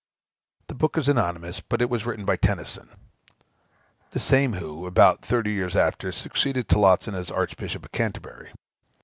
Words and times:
The 0.65 0.73
book 0.73 0.97
is 0.97 1.07
anonymous, 1.07 1.61
but 1.61 1.79
it 1.79 1.87
was 1.87 2.07
written 2.07 2.25
by 2.25 2.35
Tennison, 2.35 2.89
the 4.09 4.19
same 4.19 4.53
who, 4.53 4.87
about 4.87 5.21
thirty 5.23 5.51
years 5.51 5.75
after, 5.75 6.11
succeeded 6.11 6.67
Tillotson 6.67 7.13
as 7.13 7.29
Archbishop 7.29 7.85
of 7.85 7.91
Canterbury. 7.91 8.51